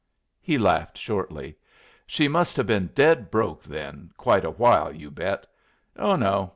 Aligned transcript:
He 0.39 0.57
laughed 0.57 0.97
shortly. 0.97 1.57
"She 2.07 2.27
must 2.27 2.57
have 2.57 2.65
been 2.65 2.89
dead 2.95 3.29
broke, 3.29 3.61
then, 3.61 4.09
quite 4.17 4.43
a 4.43 4.49
while, 4.49 4.91
you 4.91 5.11
bet! 5.11 5.45
Oh 5.95 6.15
no. 6.15 6.49